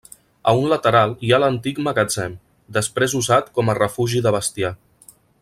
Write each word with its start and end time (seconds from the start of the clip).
A 0.51 0.53
un 0.59 0.63
lateral 0.69 1.11
hi 1.25 1.29
ha 1.31 1.39
l'antic 1.43 1.81
magatzem 1.89 2.33
després 2.79 3.15
usat 3.21 3.53
com 3.59 3.71
a 3.71 3.77
refugi 3.81 4.25
de 4.29 4.33
bestiar. 4.39 4.75